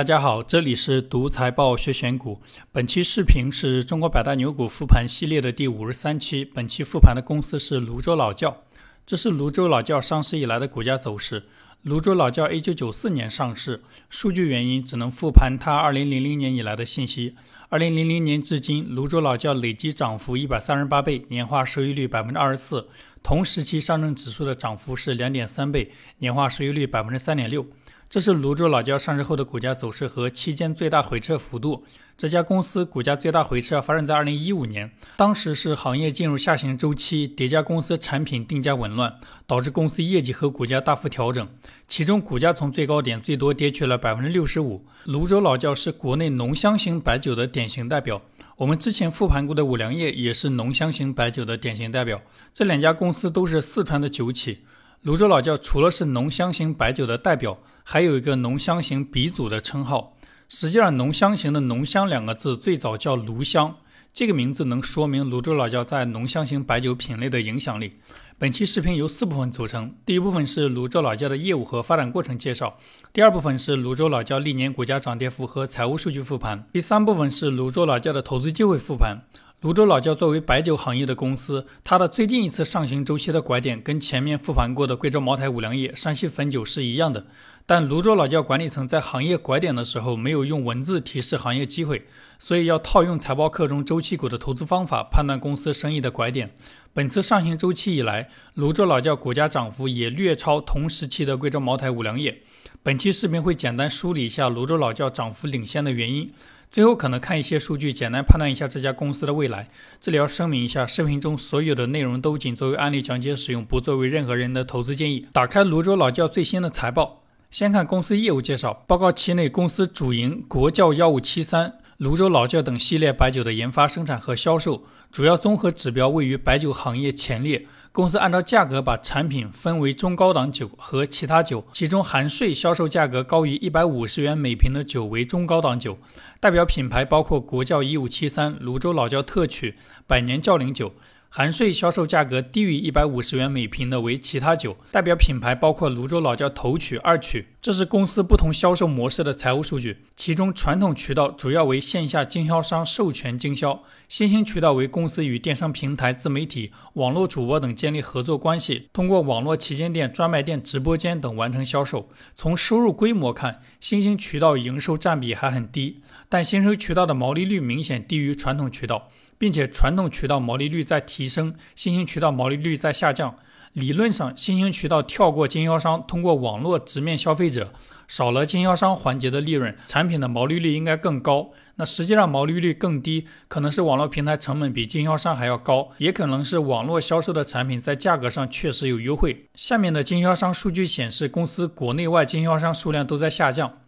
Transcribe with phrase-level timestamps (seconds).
[0.00, 2.40] 大家好，这里是读财报学选股。
[2.72, 6.42] 本期视频是中国百大牛股复盘系列的第五十三期。
[6.42, 8.62] 本期复盘的公司是泸州老窖。
[9.04, 11.42] 这是泸州老窖上市以来的股价走势。
[11.82, 17.34] 泸州老窖一九九四年上市，数据原因只能复盘它二零零零年以来的信息。
[17.68, 22.88] 二零零零年至今，泸州老窖累计涨幅一百三十八倍，年化收益率百分之二十四。
[23.22, 27.66] 同时期上证指数的涨幅是两点三倍，年化收益率百分之三点六。
[28.10, 31.84] 这是泸州老窖上市后的股价走势和期间最大回撤幅度。
[32.18, 39.14] 这家公司股价最大回撤发生在二零一五年，当时是行业进入下行周期，叠加公司产品定价紊乱，
[39.46, 41.48] 导致公司业绩和股价大幅调整。
[41.86, 44.84] 其中股价从最高点最多跌去了百分之六十五。
[45.04, 48.20] 泸州老窖是国内浓香型白酒的典型代表，
[48.56, 52.20] 我们之前复盘过的五粮液也是浓香型白酒的典型代表。
[52.52, 54.64] 这两家公司都是四川的酒企。
[55.02, 57.58] 泸州老窖除了是浓香型白酒的代表，
[57.92, 60.16] 还有一个浓香型鼻祖的称号。
[60.48, 63.74] 实际上，浓香型的“浓香”两个字最早叫炉香，
[64.14, 67.94] 这个名字能说明泸州老窖在浓香型白酒品类的影响力。
[68.38, 72.78] 本期视频由四部分组成，第一部分是泸州老窖的业务和发展过程介绍，
[73.12, 79.22] 第二部分是泸州老窖历年股价涨跌幅和财务数据复盘，第三部分是泸州老窖的投资机会复盘。
[79.60, 87.26] 泸州老窖作为白酒行业的公司，它的最近一次上行周期的拐点跟前面复盘过的贵州茅台、五粮液、山西汾酒是一样的。
[87.70, 92.04] 但泸州老窖管理层在行业拐点的时候没有用文字提示行业机会，
[92.36, 96.50] 所以要套用财报课中周期股的投资方法判断公司生意的拐点。
[96.92, 102.42] 本次上行周期以来，泸州老窖股价涨幅也略超同时期的贵州茅台、五粮液。
[102.82, 106.32] 本期视频会简单梳理一下泸州老窖涨幅领先的原因。
[106.72, 109.68] 最后可能看一些数据，简单判断一下这家公司的未来。
[110.00, 115.28] 这里要声明一下，视频中所有的内容都仅作为案例讲解使用，不作为任何人的投资建议。
[115.32, 117.19] 打开泸州老窖最新的财报，
[117.50, 118.84] 先看公司业务介绍。
[118.86, 127.66] 报告期内，公司主营国窖幺五七三、泸州老窖等系列白酒的研发、生产和销售，主要综合指标位于白酒行业前列。
[127.90, 135.98] 公司按照价格把产品分为中高档酒和其他酒，其中含税销售价格高于一百五十元每瓶的酒为中高档酒。
[136.38, 139.74] 代表品牌包括国窖一五七三、泸州老窖特曲、
[140.06, 140.94] 百年窖龄酒。
[141.32, 147.46] 含税销售价格低于一百五十元每瓶的为其他酒，代表品牌包括泸州老窖头曲、二曲。
[147.62, 162.08] 这是公司不同销售模式的财务数据，其中传统渠道主要为线下经销商授权经销，新兴渠道为公司与电商平台、自媒体、网络主播等建立合作关系，通过网络旗舰店、专卖店、直播间等完成销售。
[162.34, 169.10] 从收入规模看，新兴渠道营收占比还很低，但新生渠道的毛利率明显低于传统渠道。
[169.40, 173.36] 并且传统渠道毛利率在提升，新兴渠道毛利率在下降。
[173.72, 177.72] 理论上，新兴渠道跳过经销商，通过网络直面消费者，
[178.06, 181.52] 少了经销商环节的利润，产品的毛利率应该更高。
[181.76, 189.46] 那实际上毛利率更低，可能是网络平台成本比经销商还要高，也可能是网络销售的产品在价格上确实有优惠。
[189.54, 193.78] 下面的经销商数据显示，公司国内外经销商数量都在下降。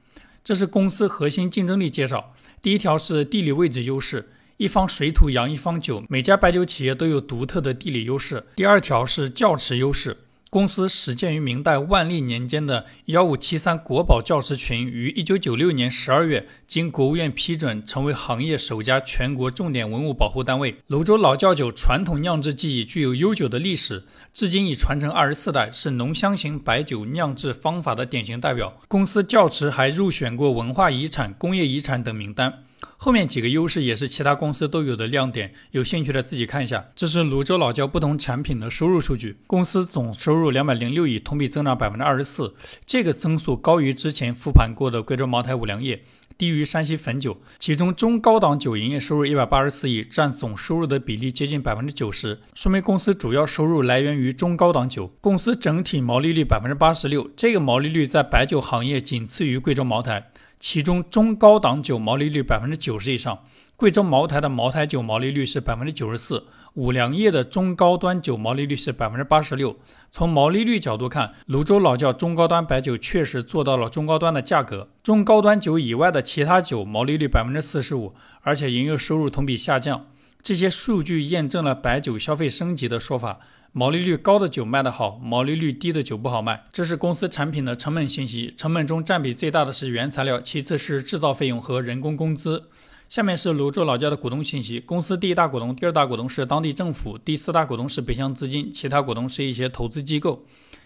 [0.42, 2.32] 这是公司核心竞争力介绍。
[2.62, 4.30] 第一条是地理位置优势。
[4.62, 8.44] 一方水土养一方酒，每家白酒企业都有独特的地理优势。
[8.54, 10.18] 第二条是窖池优势，
[10.50, 20.76] 公司始建于明代万历年间的幺五七三国宝窖池群，于一九九六年十二月经国务院批准，成为行业首家全国重点文物保护单位。
[20.86, 28.80] 泸州老窖酒传统酿制技艺具有悠久的历史，至今已传承二十四代，是浓香型白酒酿制方法的典型代表。
[28.86, 32.62] 公司窖池还入选过文化遗产、工业遗产等名单。
[33.04, 36.84] 后面几个优势也是其他公司都有的亮点，有兴趣的自己看一下。
[36.94, 42.54] 这是泸州老窖不同产品的收入数据，公司总收入两百零六亿，同比增长百分之二十四，
[42.86, 46.04] 这个增速高于之前复盘过的贵州茅台、五粮液，
[46.38, 47.40] 低于山西汾酒。
[47.58, 55.08] 其中中高档酒营业收入一百八十四亿，占总收入的比例接近百分之九十，说明公司主要收入来源于中高档酒。
[55.20, 60.28] 公司整体毛利率百分之八十六，这个毛利率在白酒行业仅次于贵州茅台。
[60.62, 63.40] 其中中高档酒毛利率百分之九十以上，
[63.74, 66.44] 贵州茅台的茅台酒毛利率是百分之九十四，
[66.74, 69.76] 五粮液的中高端酒毛利率是百分之八十六。
[70.12, 80.06] 从毛利率角度看，泸州老窖中高端白酒确实做到了中高端的价格，中高端酒以外的其他酒毛利率百分之四十五，而且营业收入同比下降。
[80.40, 83.40] 这些数据验证了白酒消费升级的说法。
[83.74, 86.64] 毛利率高的酒卖得好，毛利率低的酒不好卖。
[86.70, 92.64] 这是公司产品的成本信息，成本中占比最大的是原材料，其次是制造费用和人工工资。
[93.08, 100.44] 下面是泸州老窖的股东信息：公司第一大股东、第二大股东是当地政府，第四大股东是北向资金，其他股东是一些投资机构。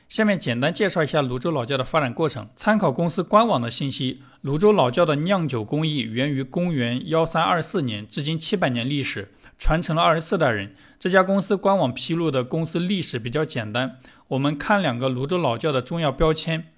[0.08, 2.46] 下面简单介绍一下泸州老窖的发展过程。
[2.54, 10.74] 参考公司官网的信息，泸州老窖的酿酒工艺源于公元幺三二四年，至今七百年历史，传承了二十四代人。
[10.98, 13.98] 这家公司官网披露的公司历史比较简单。
[14.28, 16.68] 我们看两个泸州老窖的重要标签。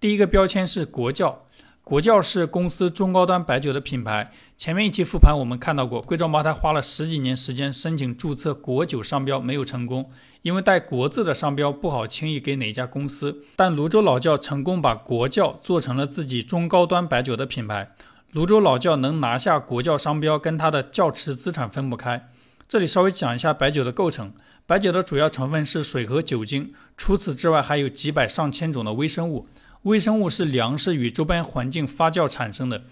[0.00, 1.42] 第一个标签是国窖。
[1.84, 4.32] 国窖是公司中高端白酒的品牌。
[4.56, 10.10] 前面一期复盘我们看到过，贵州茅台花了十几年时间申请注册国酒商标，没有成功，
[10.42, 13.44] 因为带国字的商标不好轻易给哪家公司。
[13.54, 17.94] 但泸州老窖成功把国窖做成了自己中高端白酒的品牌。
[18.32, 22.28] 泸州老窖能拿下国窖商标，跟它的窖池资产分不开。
[22.68, 24.32] 这里稍微讲一下白酒的构成，
[24.66, 29.46] 白酒的主要成分是水和酒精，除此之外还有几百上千种的微生物。
[29.82, 32.82] 微生物是粮食与周边环境发酵产生的，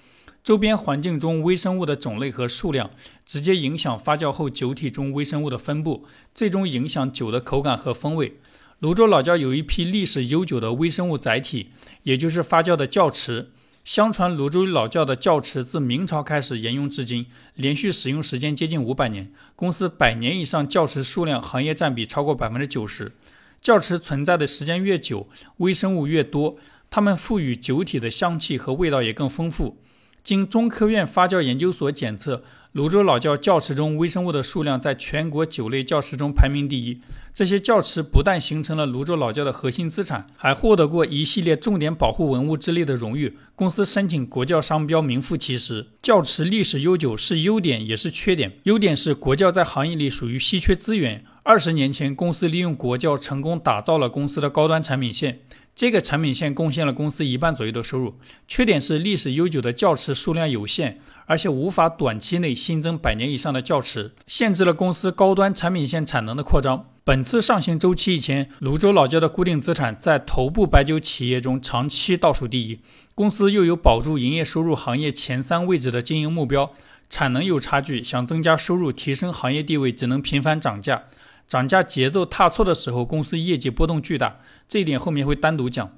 [0.45, 2.91] 周边环境中微生物的种类和数量
[3.27, 8.39] 直接影响发酵后酒体中微生物的分布，最终影响酒的口感和风味。
[8.79, 11.71] 泸州老窖有一批历史悠久的微生物载体，
[12.05, 13.51] 也就是发酵的窖池。
[13.85, 19.31] 相传泸州老窖的窖池自明朝开始沿用至今，连续使用时间接近五百年。
[19.55, 23.13] 公司百年以上窖池数量行业占比超过百分之九十。
[23.61, 25.29] 窖池存在的时间越久，
[25.59, 26.57] 微生物越多。
[26.89, 29.77] 它们赋予酒体的香气和味道也更丰富。
[30.23, 32.43] 经中科院发酵研究所检测，
[32.75, 37.01] 泸州老窖窖池中微生物的数量在全国酒类窖池中排名第一。
[37.33, 43.39] 这些窖池不但形成了泸州老窖的核心资产，还获得过一系列重点保护文物之类的荣誉。
[43.55, 45.87] 公司申请国窖商标名副其实。
[46.03, 48.59] 窖池历史悠久是优点也是缺点。
[48.65, 51.25] 优点是国窖在行业里属于稀缺资源。
[51.45, 55.43] 二十年前，公司利用国窖成功打造了公司的高端产品线。
[55.77, 58.15] 这个产品线贡献了公司一半左右的收入。
[58.47, 66.85] 缺点是历史悠久的窖池数量有限，而且无法短期内新增百年以上的窖池，限制了公司高端产品线产能的扩张。
[67.03, 72.81] 本次上行周期以前，泸州老窖的固定资产在头部白酒企业中长期倒数第一。
[73.15, 76.73] 公司又有保住营业收入行业前三位置的经营目标，
[77.09, 81.05] 产能有差距，想增加收入、提升行业地位，只能频繁涨价。
[81.47, 84.41] 涨价节奏踏错的时候，公司业绩波动巨大。
[84.67, 85.93] 这一点后面会单独讲。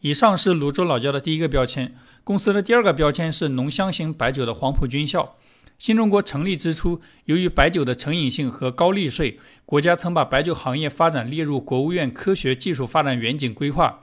[0.00, 1.94] 以上是泸州老窖的第一个标签。
[2.28, 5.36] 公司的第二个标签是浓香型白酒的黄埔军校。
[5.78, 14.00] 新中国成立之初，由于白酒的成瘾性和高利税，国家曾把白酒行业发展列入国务院科学技术发展远景规划。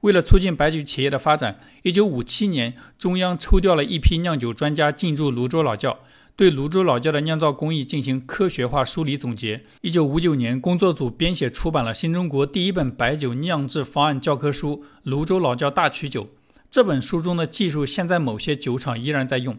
[0.00, 6.00] 为了促进白酒企业的发展一九五七年，中央抽调了一批酿酒专家进驻泸州老窖。
[6.34, 9.62] 对泸州老窖的酿造工艺进行科学化梳理总结。
[9.82, 16.24] 一九五九年，工作组编写出版了新中国第一本白酒酿制方案教科书《泸州老窖大曲酒》。
[16.70, 19.58] 这本书中的技术现在某些酒厂依然在用。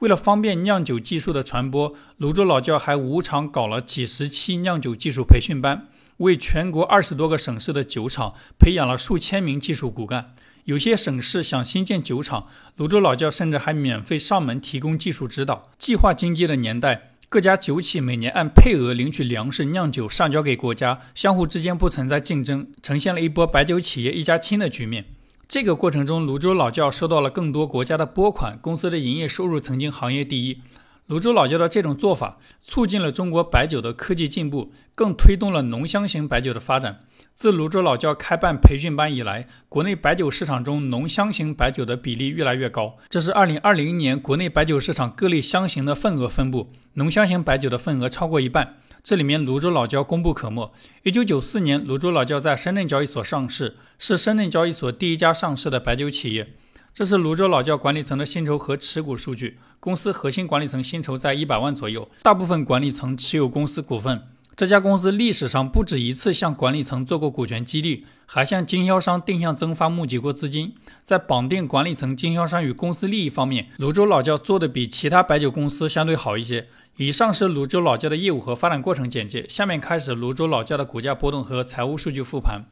[0.00, 5.88] 为了方便酿酒技术的传播，泸州老窖还无偿搞了几十期酿酒技术培训班，
[6.18, 10.34] 为全国二十多个省市的酒厂培养了数千名技术骨干。
[10.64, 12.46] 有些省市想新建酒厂，
[12.76, 15.70] 泸州老窖甚至还免费上门提供技术指导。
[15.78, 25.06] 计划经济的年代，各家酒企每年按配额领取粮食、酿酒上交给国家，相互之间不存在竞争，呈现了一波白酒企业一家亲的局面。
[25.52, 30.62] 这个过程中，泸州老窖收到了更多国家的拨款，公司的营业收入曾经行业第一。
[31.08, 37.00] 泸州老窖的这种做法，促进了中国白酒的科技进步，更推动了浓香型白酒的发展。
[37.34, 42.96] 自泸州老窖开办培训班以来，国内白酒市场中浓香型白酒的比例越来越高。
[43.10, 48.76] 这是二零二零年国内白酒市场各类香型的份额分布，浓香型白酒的份额超过一半。
[49.04, 50.72] 这里面泸州老窖功不可没。
[51.02, 56.54] 一九九四年，泸州老窖在深圳交易所上市，是深圳交易所第一家上市的白酒企业。
[56.94, 59.58] 这是泸州老窖管理层的薪酬和持股数据。
[59.80, 64.22] 公司核心管理层薪酬在一百万左右，大部分管理层持有公司股份。
[64.54, 70.74] 这家公司历史上不止一次向管理层做过股权激励，还向经销商定向增发募集过资金。
[71.02, 76.68] 在绑定管理层、经销商与公司利益方面，泸州老窖做的比其他白酒公司相对好一些。
[76.98, 82.66] 以上是泸州老窖的业务和发展过程简介，下面开始泸州老窖的股价波动和财务数据复盘。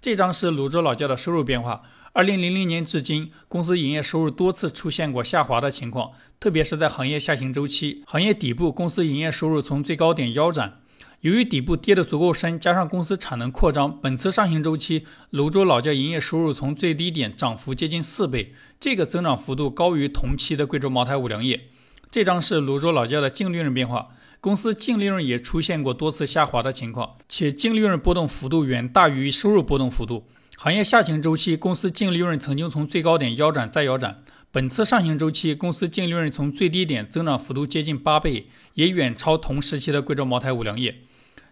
[0.00, 1.82] 这张是泸州老窖的收入变化。
[2.14, 10.80] 二零零零年至今，公司营业收入多次出现过下滑的情况，特别是在行业下行周期、行业底部，公司营业收入从最高点腰斩。
[11.20, 21.68] 由于底部跌得足够深，加上公司产能扩张，本次上行周期，泸州老窖营业收入从最低点涨幅接近四倍，这个增长幅度高于同期的贵州茅台、五粮液。
[22.10, 24.08] 这张是泸州老窖的净利润变化，
[24.40, 30.26] 公司净利润也出现过多次下滑的情况，且净利润波动幅度远大于收入波动幅度。
[30.56, 34.22] 行业下行周期，公司净利润曾经从最高点腰斩再腰斩。
[34.50, 40.96] 本次上行周期，公司净利润从最低点增长幅度接近八倍，也远超同时期的贵州茅台、五粮液。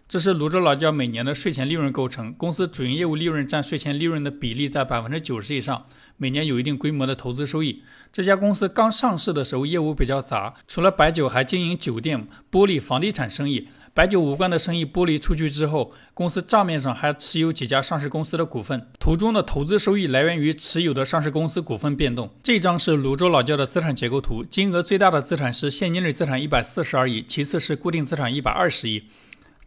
[0.09, 2.33] 这是泸州老窖每年的税前利润构成。
[2.35, 5.85] 公司主营业务利润占税前利润的比例在百分之九十以上，
[6.15, 7.83] 每年有一定规模的投资收益。
[8.13, 13.67] 这家公司刚上市的时候业务比较杂，除了白酒，还经营酒店、玻璃、房地产生意。
[13.93, 22.29] 白酒无关的生意剥离出去之后，公司账面上还持有几家上市公司的股份，图中的投资收益来源于持有的上市公司股份变动。
[22.41, 29.03] 这张是泸州老窖的资产结构图，金额最大的资产是现金类资产一百四十二亿，其次是固定资产一百二十亿。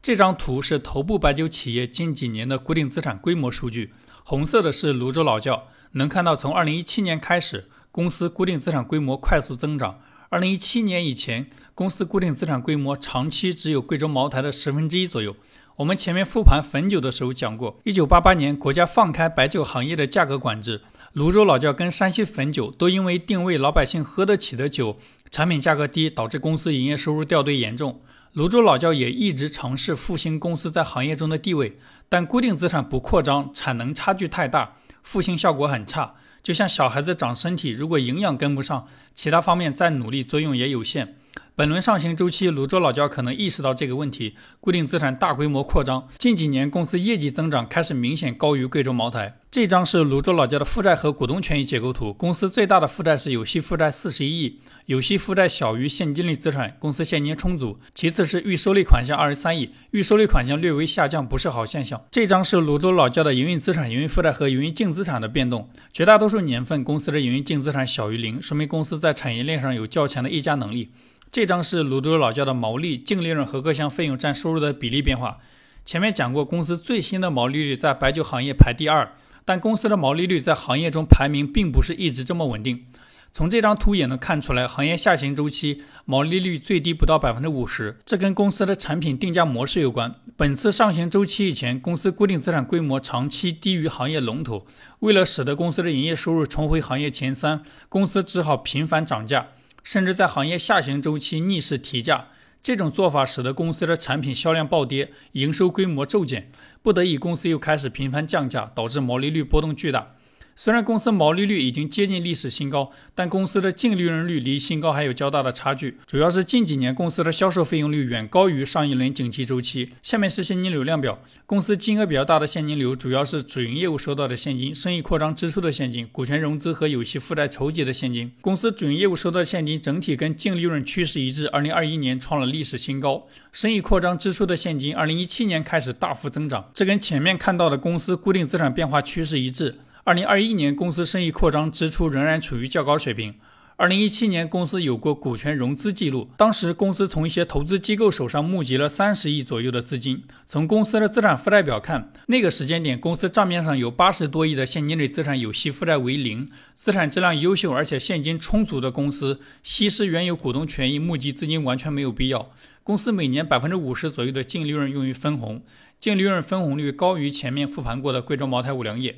[0.03, 3.93] 这张图是头部白酒企业近几年的固定资产规模数据，
[4.25, 10.01] 红色的是泸州老窖，能看到从二零一七年开始，公司固定资产规模快速增长。
[10.31, 15.37] 二零一七年以前，公司固定资产规模长期只有贵州茅台的十分之一左右。
[15.77, 20.81] 我们前面复盘汾酒的时候讲过，一九八八年国家放开白酒行业的价格管制，
[21.13, 24.97] 泸州老窖跟山西汾酒都因为定位老百姓喝得起的酒，
[25.31, 28.01] 产品价格低，导致公司营业收入掉队严重。
[28.33, 36.15] 泸州老窖也一直尝试复兴公司在行业中的地位，但固定资产不扩张，产能差距太大，复兴效果很差。
[36.41, 41.17] 就像小孩子长身体，如果营养跟不上，其他方面再努力，作用也有限。
[41.61, 46.09] 本轮上行周期，泸州老窖可能意识到这个问题，固定资产大规模扩张。
[46.17, 49.37] 近几年公司业绩增长开始明显高于贵州茅台。
[49.51, 52.15] 这张是泸州老窖的负债和股东权益结构图。
[52.15, 57.79] 公司最大的负债是有息负债四十一亿，有息负债小于现金类资产，公司现金充足。
[57.95, 62.03] 其次是预收类款项二十三亿，预收类款项略微下降，不是好现象。
[62.11, 65.69] 这张是泸州老窖的营运资产、营运负债和营运净资产的变动。
[65.93, 70.89] 绝大多数年份公司的营运净资产小于零，说明公司在产业链上有较强的溢价能力。
[71.33, 75.39] 这张是泸州老窖的毛利、净利润和各项费用占收入的比例变化。
[75.85, 79.13] 前面讲过，公司最新的毛利率在白酒行业排第二，
[79.45, 82.85] 但公司的毛利率在行业中排名并不是一直这么稳定。
[83.33, 90.13] 从这张图也能看出来，行业下行周期毛利率最低不到百分之五十，这跟公司的产品定价模式有关。
[90.37, 94.67] 本次上行周期以前，公司固定资产规模长期低于行业龙头，
[94.99, 99.47] 为了使得公司的营业收入重回行业前三，公司只好频繁涨价。
[99.83, 102.29] 甚至在行业下行周期逆势提价，
[102.63, 106.51] 这种做法使得公司的产品销量暴跌，营收规模骤减，
[106.83, 110.15] 不得已公司又开始频繁降价，导致毛利率波动巨大。
[110.55, 115.99] 虽然公司毛利率已经接近历史新高，但公司的净利润率离新高还有较大的差距。
[116.07, 119.91] 主要是近几年公司的销售费用率远高于上一轮景气周期。
[120.03, 128.31] 下面是现金流量表，公司金额比较大的现金流主要是主营业务收到的现金、生意扩张支出的现金、股权融资和有息负债筹集的现金。
[128.41, 133.27] 公司主营业务收到的现金整体跟净利润趋势一致，二零二一年创了历史新高。
[133.51, 139.77] 生意扩张支出的现金，二零一七年开始大幅增长，这跟前面看到的公司固定资产变化趋势一致。
[140.11, 143.37] 二零二一年，公司生意扩张支出仍然处于较高水平。
[143.77, 150.25] 二零一七年，公司有过股权融资记录，当时公司从一些投资机构手上募集了三十亿左右的资金。
[150.47, 162.51] 从公司的资产负债表看，那个时间点，公司账面上有八十多亿的现金类资产，有息负债为零，资产质量优秀而且现金充足的公司，稀释原有股东权益募集资金完全没有必要。
[162.83, 165.63] 公司每年百分之五十左右的净利润用于分红，
[166.01, 169.15] 净利润分红率高于前面复盘过的贵州茅台、五粮液。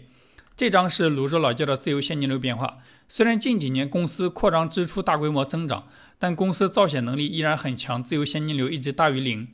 [0.56, 2.78] 这张是泸州老窖的自由现金流变化。
[3.08, 9.48] 虽然近几年公司扩张支出大规模增长，但公司造血能力依然很强，自由现金流一直大于零。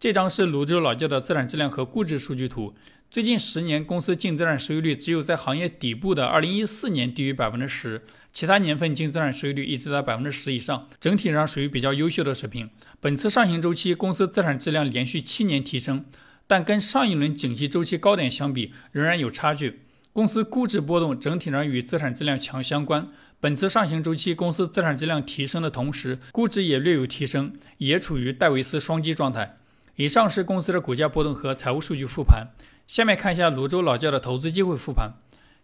[0.00, 2.74] 这张是泸州老窖的资产质量和估值数据图。
[3.10, 12.68] 最近十年，公司净资产收益率只有在行业底部的2014年低于百分之十，其他年份净资产收益率一直在百分之十以上，整体上属于比较优秀的水平。
[12.98, 16.04] 本次上行周期，公司资产质量连续七年提升，
[16.48, 19.82] 但跟上一轮景气周期高点相比，仍然有差距。
[20.14, 23.04] 公司估值波动整体上与资产质量强相关。
[23.40, 29.56] 本次上行周期，公司资产质量提升的同时，估值也略有提升，也处于戴维斯双击状态。
[29.96, 32.46] 以上是公司的股价波动和财务数据复盘。
[32.86, 35.14] 下面看一下泸州老窖的投资机会复盘。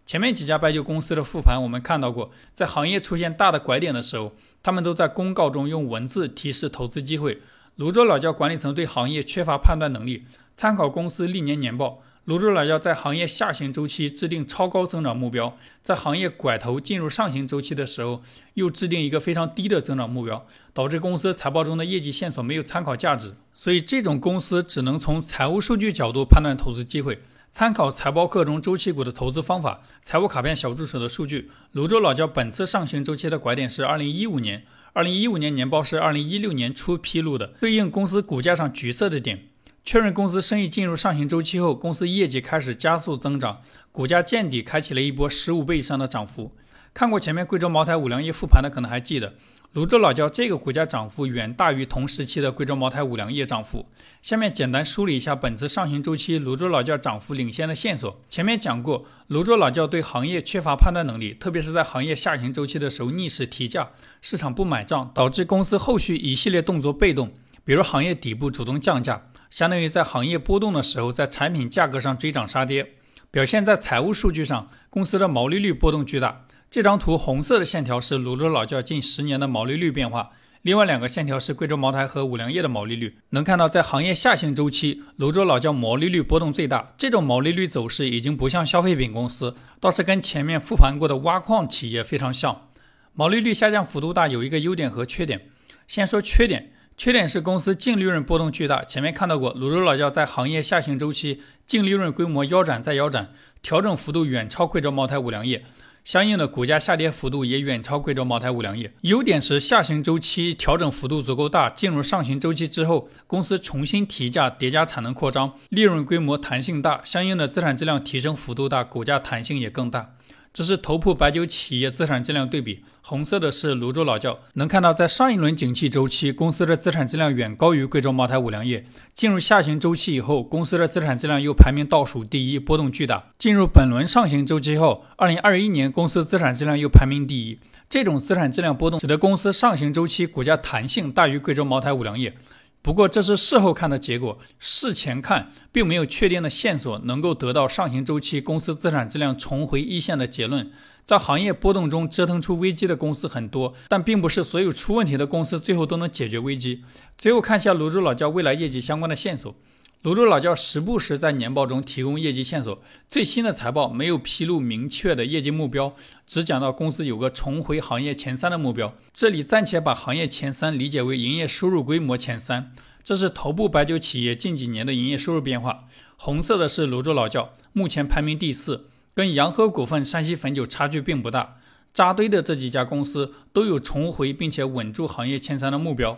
[0.05, 7.41] 前面几家白酒公司的复盘，我们看到过，在行业出现大的拐点的时候，他们都在公告中用文字提示投资机会。
[7.77, 10.25] 泸州老窖管理层对行业缺乏判断能力，
[10.57, 12.03] 参考公司历年年报。
[12.25, 18.21] 泸州老窖在行业下行周期制定超高增长目标，在行业拐头进入上行周期的时候，
[18.53, 23.33] 又制定一个非常低的增长目标，导致公司财报中的业绩线索没有参考价值。
[23.55, 27.19] 所以，这种公司只能从财务数据角度判断投资机会。
[27.51, 34.63] 参考财报课中周期股的投资方法，财务卡片小助手的数据，泸州老窖本次上行周期的拐点是二零一五年，
[34.93, 39.47] 二零一五年年报是二零一六年初披露的，对应公司股价上橘色的点。
[39.83, 43.61] 确认公司生意进入上行周期后，公司业绩开始加速增长，
[43.91, 46.51] 股价见底，开启了一波十五倍以上的涨幅。
[46.93, 49.33] 看过前面贵州茅台、五粮液复盘的可能还记得，
[49.73, 53.85] 泸州老窖这个股价涨幅远大于同时期的贵州茅台、五粮液涨幅。
[54.21, 58.21] 下面简单梳理一下本次上行周期泸州老窖涨幅领先的线索。
[58.29, 63.89] 前面讲过，泸州老窖对行业缺乏判断能力，特别是在行业下行周期的时候逆势提价，
[64.21, 67.31] 市场不买账，导致公司后续一系列动作被动，
[67.63, 72.93] 比如行业底部主动降价，相当于在行业波动的时候在产品价格上追涨杀跌。
[73.29, 76.45] 表现在财务数据上，公司的毛利率波动巨大。
[76.69, 80.31] 这张图红色的线条是泸州老窖近十年的毛利率变化，
[80.61, 83.17] 另外两个线条是贵州茅台和五粮液的毛利率。
[83.31, 86.93] 能看到，在行业下行周期，泸州老窖毛利率波动最大。
[86.97, 92.69] 这种毛利率走势已经不像消费品公司，倒是跟前面复盘过的挖矿企业非常像。
[93.13, 95.49] 毛利率下降幅度大有一个优点和缺点。
[95.87, 96.71] 先说缺点，
[97.03, 98.83] 缺点是公司净利润波动巨大。
[98.83, 103.29] 前面看到过，泸州老窖在行业下行周期净利润规模腰斩再腰斩，
[103.63, 105.65] 调整幅度远超贵州茅台、五粮液。
[106.03, 108.91] 相应的股价下跌幅度也远超贵州茅台、五粮液。
[109.01, 120.11] 优点是下行周期调整幅度足够大，进入上行周期之后，公司重新提价叠加产能扩张，利润规模弹性大，相应的资产质量提升幅度大，股价弹性也更大。
[120.53, 124.39] 这是头部白酒企业资产质量对比，红色的是泸州老窖。
[124.53, 128.85] 能看到，在上一轮景气周期，公司的资产质量远高于贵州茅台、五粮液。
[129.13, 133.25] 进入下行周期以后，公司的资产质量又排名倒数第一，波动巨大。
[133.37, 137.59] 进入本轮上行周期后，二零二一年公司资产质量又排名第一。
[137.89, 142.33] 这种资产质量波动，使得公司上行周期股价弹性大于贵州茅台、五粮液。
[142.83, 150.71] 不过这是事后看的结果，事前看并没有确定的线索能够得到上行周期公司资产质量重回一线的结论。
[151.03, 156.83] 在行业波动中折腾出危机的公司很多，但并不是所有出问题的公司最后都能解决危机。
[157.17, 159.55] 最后看一下泸州老窖未来业绩相关的线索。
[160.03, 168.95] 泸州老窖时不时在年报中提供业绩线索，最新的财报没有披露明确的业绩目标，只讲到公司有个重回行业前三的目标。
[169.13, 172.71] 这里暂且把行业前三理解为营业收入规模前三。
[173.03, 175.83] 这是头部白酒企业近几年的营业收入变化。
[176.17, 181.57] 红色的是泸州老窖，目前排名第四，跟洋河股份、山西汾酒差距并不大。
[181.93, 186.17] 扎堆的这几家公司都有重回并且稳住行业前三的目标。